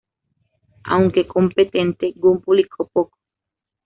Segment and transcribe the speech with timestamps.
[0.85, 3.19] Aunque competente, Gunn publicó poco.